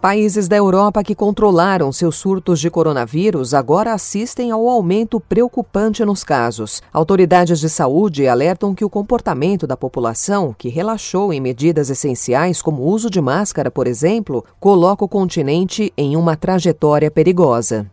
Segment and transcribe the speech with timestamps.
[0.00, 6.22] Países da Europa que controlaram seus surtos de coronavírus agora assistem ao aumento preocupante nos
[6.22, 6.80] casos.
[6.92, 12.82] Autoridades de saúde alertam que o comportamento da população, que relaxou em medidas essenciais como
[12.82, 17.88] o uso de máscara, por exemplo, coloca o continente em uma trajetória perigosa.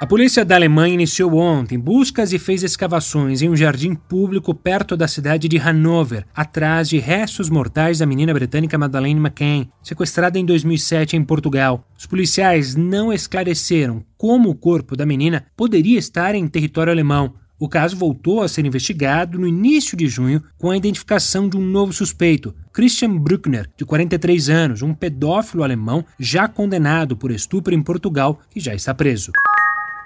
[0.00, 4.96] A polícia da Alemanha iniciou ontem buscas e fez escavações em um jardim público perto
[4.96, 10.44] da cidade de Hanover, atrás de restos mortais da menina britânica Madeleine McCann, sequestrada em
[10.46, 11.86] 2007 em Portugal.
[11.98, 17.34] Os policiais não esclareceram como o corpo da menina poderia estar em território alemão.
[17.58, 21.60] O caso voltou a ser investigado no início de junho com a identificação de um
[21.60, 27.82] novo suspeito, Christian Bruckner, de 43 anos, um pedófilo alemão já condenado por estupro em
[27.82, 29.30] Portugal, que já está preso.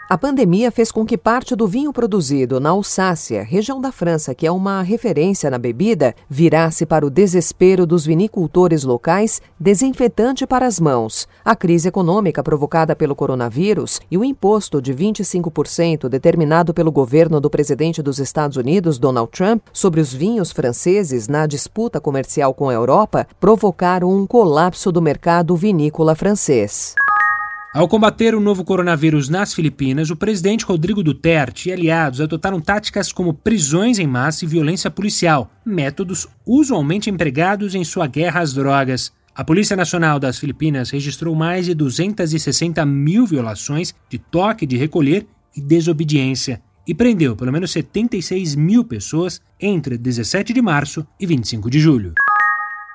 [0.06, 4.46] A pandemia fez com que parte do vinho produzido na Alsácia, região da França que
[4.46, 10.78] é uma referência na bebida, virasse para o desespero dos vinicultores locais desinfetante para as
[10.78, 11.26] mãos.
[11.42, 17.48] A crise econômica provocada pelo coronavírus e o imposto de 25% determinado pelo governo do
[17.48, 22.74] presidente dos Estados Unidos, Donald Trump, sobre os vinhos franceses na disputa comercial com a
[22.74, 26.94] Europa provocaram um colapso do mercado vinícola francês.
[27.74, 33.10] Ao combater o novo coronavírus nas Filipinas, o presidente Rodrigo Duterte e aliados adotaram táticas
[33.10, 39.12] como prisões em massa e violência policial, métodos usualmente empregados em sua guerra às drogas.
[39.34, 45.26] A Polícia Nacional das Filipinas registrou mais de 260 mil violações de toque de recolher
[45.56, 51.68] e desobediência e prendeu pelo menos 76 mil pessoas entre 17 de março e 25
[51.68, 52.14] de julho.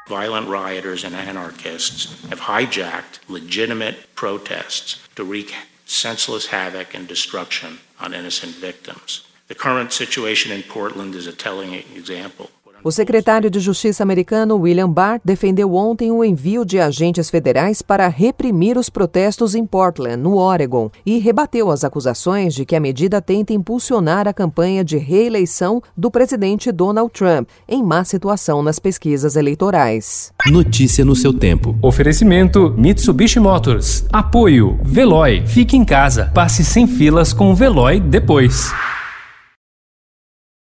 [0.10, 5.54] Violent rioters and anarchists have hijacked legitimate protests to wreak
[5.86, 9.28] senseless havoc and destruction on innocent victims.
[9.50, 12.50] The current situation in Portland is a telling example.
[12.82, 18.08] O secretário de Justiça americano William Barr defendeu ontem o envio de agentes federais para
[18.08, 23.22] reprimir os protestos em Portland, no Oregon, e rebateu as acusações de que a medida
[23.22, 29.36] tenta impulsionar a campanha de reeleição do presidente Donald Trump, em má situação nas pesquisas
[29.36, 30.32] eleitorais.
[30.48, 31.78] Notícia no seu tempo.
[31.82, 34.06] Oferecimento Mitsubishi Motors.
[34.12, 35.46] Apoio Veloy.
[35.46, 36.32] Fique em casa.
[36.34, 38.72] Passe sem filas com o Veloy depois.